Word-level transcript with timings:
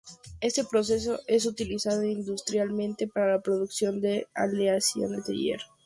Este 0.39 0.63
proceso 0.63 1.19
es 1.27 1.45
utilizado 1.45 2.03
industrialmente 2.03 3.07
para 3.07 3.33
la 3.33 3.39
producción 3.41 4.01
de 4.01 4.27
aleaciones 4.33 5.27
de 5.27 5.35
hierro. 5.37 5.65